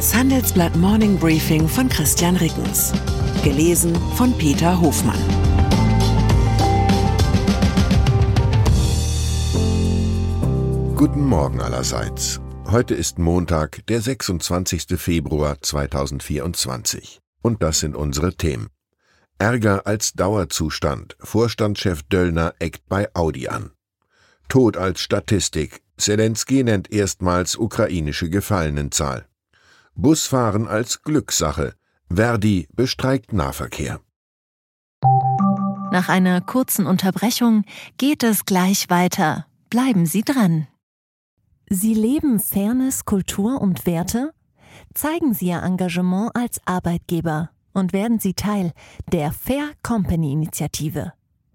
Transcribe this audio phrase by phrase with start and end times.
[0.00, 2.90] Das Handelsblatt Morning Briefing von Christian Rickens.
[3.44, 5.20] Gelesen von Peter Hofmann.
[10.96, 12.40] Guten Morgen allerseits.
[12.70, 14.98] Heute ist Montag, der 26.
[14.98, 17.20] Februar 2024.
[17.42, 18.68] Und das sind unsere Themen.
[19.38, 21.14] Ärger als Dauerzustand.
[21.20, 23.72] Vorstandschef Döllner eckt bei Audi an.
[24.48, 25.82] Tod als Statistik.
[25.98, 29.26] Zelensky nennt erstmals ukrainische Gefallenenzahl.
[30.00, 31.74] Busfahren als Glückssache.
[32.08, 34.00] Verdi bestreikt Nahverkehr.
[35.92, 37.64] Nach einer kurzen Unterbrechung
[37.98, 39.46] geht es gleich weiter.
[39.68, 40.68] Bleiben Sie dran.
[41.68, 44.32] Sie leben Fairness, Kultur und Werte?
[44.94, 48.72] Zeigen Sie Ihr Engagement als Arbeitgeber und werden Sie Teil
[49.12, 51.12] der Fair Company Initiative.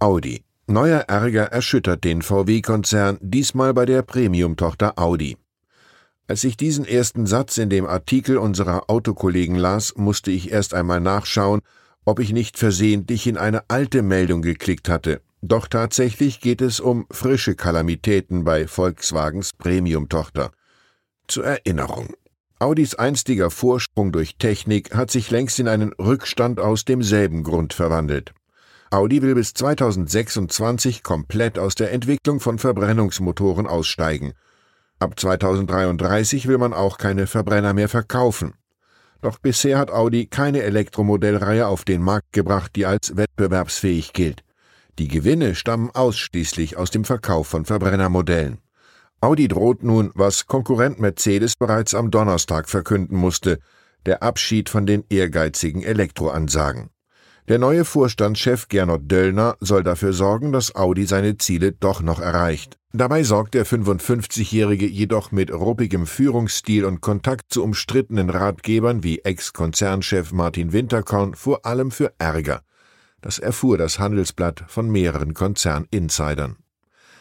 [0.00, 0.44] Audi.
[0.68, 5.36] Neuer Ärger erschüttert den VW-Konzern, diesmal bei der Premium-Tochter Audi.
[6.28, 11.00] Als ich diesen ersten Satz in dem Artikel unserer Autokollegen las, musste ich erst einmal
[11.00, 11.62] nachschauen,
[12.04, 15.20] ob ich nicht versehentlich in eine alte Meldung geklickt hatte.
[15.42, 20.52] Doch tatsächlich geht es um frische Kalamitäten bei Volkswagens Premium-Tochter.
[21.26, 22.14] Zur Erinnerung.
[22.60, 28.32] Audis einstiger Vorsprung durch Technik hat sich längst in einen Rückstand aus demselben Grund verwandelt.
[28.90, 34.32] Audi will bis 2026 komplett aus der Entwicklung von Verbrennungsmotoren aussteigen.
[34.98, 38.54] Ab 2033 will man auch keine Verbrenner mehr verkaufen.
[39.20, 44.42] Doch bisher hat Audi keine Elektromodellreihe auf den Markt gebracht, die als wettbewerbsfähig gilt.
[44.98, 48.58] Die Gewinne stammen ausschließlich aus dem Verkauf von Verbrennermodellen.
[49.20, 53.58] Audi droht nun, was Konkurrent Mercedes bereits am Donnerstag verkünden musste,
[54.06, 56.90] der Abschied von den ehrgeizigen Elektroansagen.
[57.48, 62.78] Der neue Vorstandschef Gernot Döllner soll dafür sorgen, dass Audi seine Ziele doch noch erreicht.
[62.92, 70.30] Dabei sorgt der 55-Jährige jedoch mit ruppigem Führungsstil und Kontakt zu umstrittenen Ratgebern wie Ex-Konzernchef
[70.30, 72.62] Martin Winterkorn vor allem für Ärger.
[73.20, 76.56] Das erfuhr das Handelsblatt von mehreren Konzerninsidern.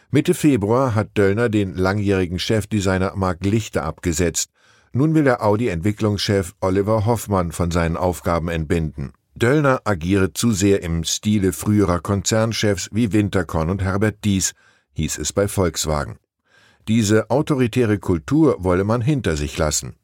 [0.10, 4.52] Mitte Februar hat Döllner den langjährigen Chefdesigner Marc Lichter abgesetzt.
[4.94, 9.12] Nun will der Audi-Entwicklungschef Oliver Hoffmann von seinen Aufgaben entbinden.
[9.36, 14.54] Döllner agiere zu sehr im Stile früherer Konzernchefs wie Winterkorn und Herbert Dies,
[14.94, 16.18] hieß es bei Volkswagen.
[16.88, 19.98] Diese autoritäre Kultur wolle man hinter sich lassen.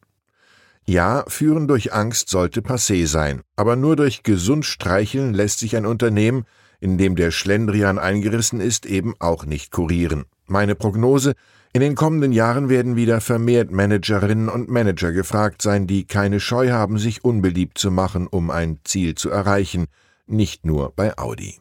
[0.86, 5.86] Ja, führen durch Angst sollte passé sein, aber nur durch gesund streicheln lässt sich ein
[5.86, 6.46] Unternehmen,
[6.84, 10.26] in dem der Schlendrian eingerissen ist, eben auch nicht kurieren.
[10.48, 11.34] Meine Prognose,
[11.72, 16.72] in den kommenden Jahren werden wieder vermehrt Managerinnen und Manager gefragt sein, die keine Scheu
[16.72, 19.86] haben, sich unbeliebt zu machen, um ein Ziel zu erreichen,
[20.28, 21.58] nicht nur bei Audi.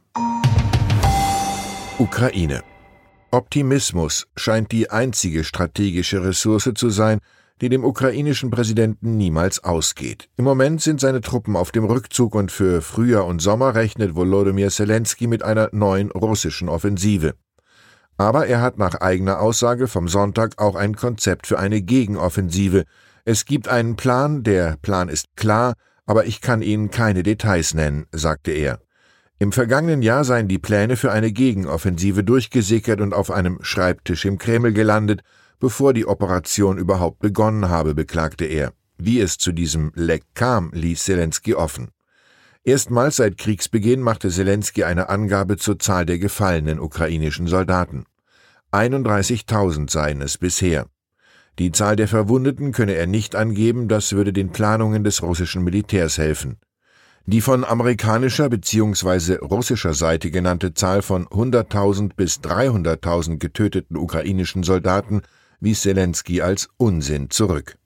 [1.98, 2.64] Ukraine
[3.30, 7.20] Optimismus scheint die einzige strategische Ressource zu sein,
[7.62, 10.28] die dem ukrainischen Präsidenten niemals ausgeht.
[10.36, 14.68] Im Moment sind seine Truppen auf dem Rückzug und für Frühjahr und Sommer rechnet Volodymyr
[14.68, 17.34] Zelensky mit einer neuen russischen Offensive.
[18.16, 22.82] Aber er hat nach eigener Aussage vom Sonntag auch ein Konzept für eine Gegenoffensive.
[23.24, 25.74] Es gibt einen Plan, der Plan ist klar,
[26.04, 28.80] aber ich kann Ihnen keine Details nennen, sagte er.
[29.38, 34.38] Im vergangenen Jahr seien die Pläne für eine Gegenoffensive durchgesickert und auf einem Schreibtisch im
[34.38, 35.22] Kreml gelandet,
[35.62, 38.72] bevor die Operation überhaupt begonnen habe, beklagte er.
[38.98, 41.92] Wie es zu diesem Leck kam, ließ Zelensky offen.
[42.64, 48.06] Erstmals seit Kriegsbeginn machte Zelensky eine Angabe zur Zahl der gefallenen ukrainischen Soldaten.
[48.72, 50.87] 31.000 seien es bisher.
[51.60, 56.19] Die Zahl der Verwundeten könne er nicht angeben, das würde den Planungen des russischen Militärs
[56.19, 56.56] helfen.
[57.26, 59.37] Die von amerikanischer bzw.
[59.37, 65.22] russischer Seite genannte Zahl von 100.000 bis 300.000 getöteten ukrainischen Soldaten
[65.62, 67.76] wies Zelensky als Unsinn zurück.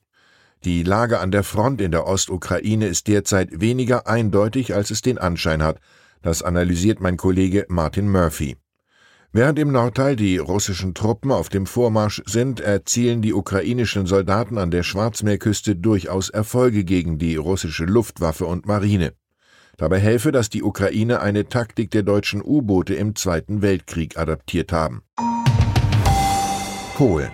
[0.64, 5.18] Die Lage an der Front in der Ostukraine ist derzeit weniger eindeutig, als es den
[5.18, 5.78] Anschein hat.
[6.22, 8.56] Das analysiert mein Kollege Martin Murphy.
[9.32, 14.70] Während im Nordteil die russischen Truppen auf dem Vormarsch sind, erzielen die ukrainischen Soldaten an
[14.70, 19.12] der Schwarzmeerküste durchaus Erfolge gegen die russische Luftwaffe und Marine.
[19.76, 25.02] Dabei helfe, dass die Ukraine eine Taktik der deutschen U-Boote im Zweiten Weltkrieg adaptiert haben.
[26.96, 27.30] Polen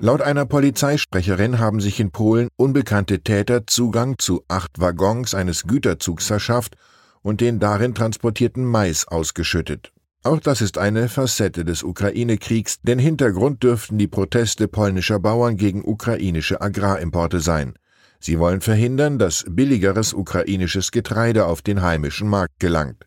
[0.00, 6.26] Laut einer Polizeisprecherin haben sich in Polen unbekannte Täter Zugang zu acht Waggons eines Güterzugs
[6.26, 6.76] verschafft
[7.22, 9.92] und den darin transportierten Mais ausgeschüttet.
[10.24, 15.84] Auch das ist eine Facette des Ukraine-Kriegs, denn Hintergrund dürften die Proteste polnischer Bauern gegen
[15.84, 17.74] ukrainische Agrarimporte sein.
[18.18, 23.06] Sie wollen verhindern, dass billigeres ukrainisches Getreide auf den heimischen Markt gelangt.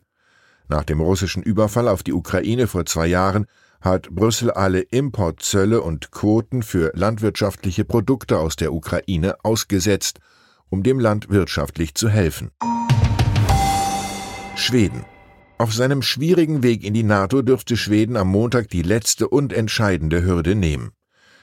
[0.68, 3.46] Nach dem russischen Überfall auf die Ukraine vor zwei Jahren
[3.80, 10.20] hat Brüssel alle Importzölle und Quoten für landwirtschaftliche Produkte aus der Ukraine ausgesetzt,
[10.68, 12.50] um dem Land wirtschaftlich zu helfen.
[14.56, 15.04] Schweden
[15.60, 20.22] auf seinem schwierigen Weg in die NATO dürfte Schweden am Montag die letzte und entscheidende
[20.22, 20.92] Hürde nehmen.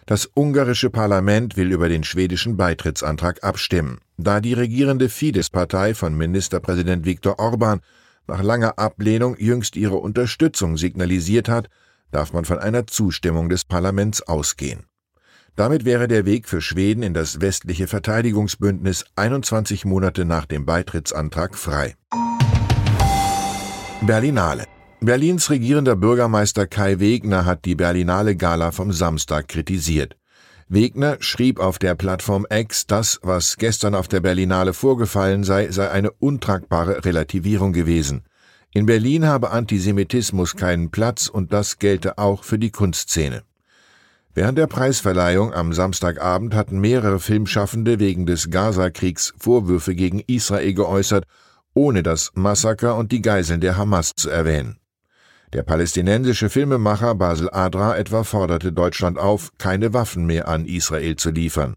[0.06, 4.00] Das ungarische Parlament will über den schwedischen Beitrittsantrag abstimmen.
[4.16, 7.82] Da die regierende Fidesz-Partei von Ministerpräsident Viktor Orban
[8.26, 11.68] nach langer Ablehnung jüngst ihre Unterstützung signalisiert hat,
[12.12, 14.86] darf man von einer Zustimmung des Parlaments ausgehen.
[15.56, 21.56] Damit wäre der Weg für Schweden in das westliche Verteidigungsbündnis 21 Monate nach dem Beitrittsantrag
[21.56, 21.96] frei.
[24.02, 24.66] Berlinale.
[25.00, 30.18] Berlins regierender Bürgermeister Kai Wegner hat die Berlinale Gala vom Samstag kritisiert.
[30.68, 35.90] Wegner schrieb auf der Plattform X, das, was gestern auf der Berlinale vorgefallen sei, sei
[35.92, 38.24] eine untragbare Relativierung gewesen.
[38.76, 43.44] In Berlin habe Antisemitismus keinen Platz und das gelte auch für die Kunstszene.
[44.34, 51.26] Während der Preisverleihung am Samstagabend hatten mehrere Filmschaffende wegen des Gaza-Kriegs Vorwürfe gegen Israel geäußert
[51.74, 54.78] ohne das Massaker und die Geiseln der Hamas zu erwähnen.
[55.54, 61.32] Der palästinensische Filmemacher Basel Adra etwa forderte Deutschland auf, keine Waffen mehr an Israel zu
[61.32, 61.76] liefern.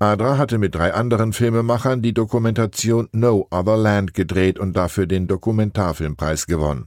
[0.00, 5.26] Adra hatte mit drei anderen Filmemachern die Dokumentation No Other Land gedreht und dafür den
[5.26, 6.86] Dokumentarfilmpreis gewonnen.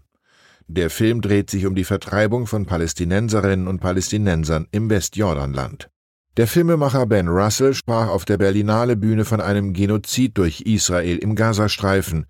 [0.68, 5.90] Der Film dreht sich um die Vertreibung von Palästinenserinnen und Palästinensern im Westjordanland.
[6.38, 11.36] Der Filmemacher Ben Russell sprach auf der Berlinale Bühne von einem Genozid durch Israel im
[11.36, 12.28] Gazastreifen.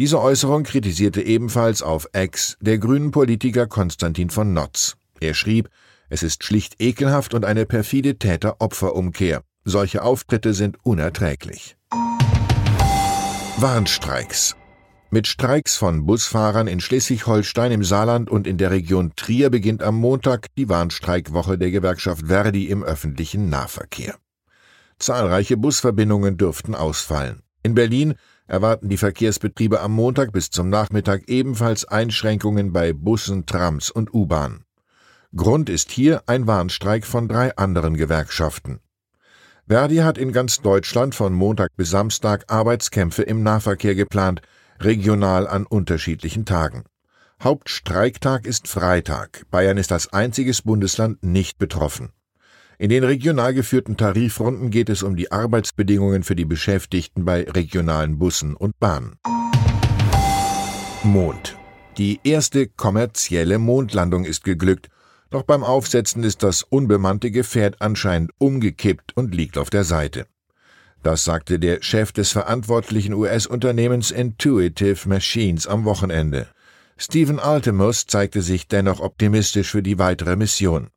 [0.00, 4.96] Diese Äußerung kritisierte ebenfalls auf Ex der grünen Politiker Konstantin von Notz.
[5.20, 5.68] Er schrieb,
[6.08, 9.42] es ist schlicht ekelhaft und eine perfide Täter-Opfer-Umkehr.
[9.68, 11.76] Solche Auftritte sind unerträglich.
[13.58, 14.54] Warnstreiks
[15.10, 19.96] mit Streiks von Busfahrern in Schleswig-Holstein, im Saarland und in der Region Trier beginnt am
[19.96, 24.14] Montag die Warnstreikwoche der Gewerkschaft Verdi im öffentlichen Nahverkehr.
[25.00, 27.42] Zahlreiche Busverbindungen dürften ausfallen.
[27.64, 28.14] In Berlin
[28.46, 34.62] erwarten die Verkehrsbetriebe am Montag bis zum Nachmittag ebenfalls Einschränkungen bei Bussen, Trams und U-Bahn.
[35.34, 38.78] Grund ist hier ein Warnstreik von drei anderen Gewerkschaften.
[39.68, 44.40] Verdi hat in ganz Deutschland von Montag bis Samstag Arbeitskämpfe im Nahverkehr geplant,
[44.78, 46.84] regional an unterschiedlichen Tagen.
[47.42, 49.42] Hauptstreiktag ist Freitag.
[49.50, 52.10] Bayern ist als einziges Bundesland nicht betroffen.
[52.78, 58.20] In den regional geführten Tarifrunden geht es um die Arbeitsbedingungen für die Beschäftigten bei regionalen
[58.20, 59.16] Bussen und Bahnen.
[61.02, 61.56] Mond.
[61.98, 64.90] Die erste kommerzielle Mondlandung ist geglückt,
[65.30, 70.26] doch beim Aufsetzen ist das unbemannte Gefährt anscheinend umgekippt und liegt auf der Seite.
[71.02, 76.48] Das sagte der Chef des verantwortlichen US-Unternehmens Intuitive Machines am Wochenende.
[76.96, 80.88] Stephen Altimus zeigte sich dennoch optimistisch für die weitere Mission.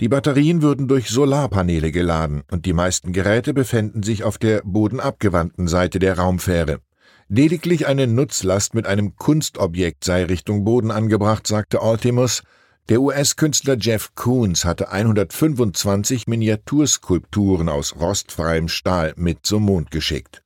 [0.00, 5.68] Die Batterien würden durch Solarpaneele geladen und die meisten Geräte befänden sich auf der bodenabgewandten
[5.68, 6.80] Seite der Raumfähre.
[7.28, 12.42] Lediglich eine Nutzlast mit einem Kunstobjekt sei Richtung Boden angebracht, sagte Altimus,
[12.90, 20.42] der US-Künstler Jeff Koons hatte 125 Miniaturskulpturen aus rostfreiem Stahl mit zum Mond geschickt.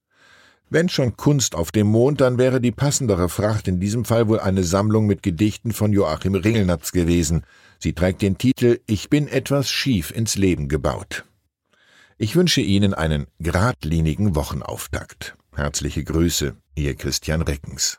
[0.70, 4.38] Wenn schon Kunst auf dem Mond, dann wäre die passendere Fracht in diesem Fall wohl
[4.38, 7.42] eine Sammlung mit Gedichten von Joachim Ringelnatz gewesen.
[7.80, 11.24] Sie trägt den Titel Ich bin etwas schief ins Leben gebaut.
[12.18, 15.36] Ich wünsche Ihnen einen geradlinigen Wochenauftakt.
[15.56, 17.98] Herzliche Grüße, Ihr Christian Reckens.